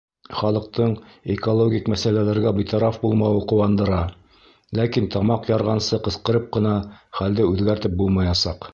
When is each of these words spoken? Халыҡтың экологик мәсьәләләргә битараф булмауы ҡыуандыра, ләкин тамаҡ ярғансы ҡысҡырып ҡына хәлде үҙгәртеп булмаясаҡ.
Халыҡтың 0.35 0.93
экологик 1.33 1.91
мәсьәләләргә 1.93 2.53
битараф 2.61 2.97
булмауы 3.03 3.45
ҡыуандыра, 3.53 4.01
ләкин 4.81 5.13
тамаҡ 5.17 5.49
ярғансы 5.55 6.03
ҡысҡырып 6.09 6.53
ҡына 6.57 6.77
хәлде 7.23 7.51
үҙгәртеп 7.55 7.99
булмаясаҡ. 8.05 8.69